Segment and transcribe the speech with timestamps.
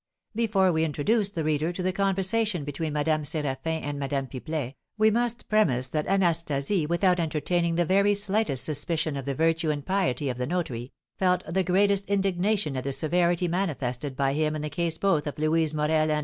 [0.33, 5.11] Before we introduce the reader to the conversation between Madame Séraphin and Madame Pipelet, we
[5.11, 10.27] must premise that Anastasie, without entertaining the very slightest suspicion of the virtue and piety
[10.27, 14.71] of the notary, felt the greatest indignation at the severity manifested by him in the
[14.71, 16.19] case both of Louise Morel and M.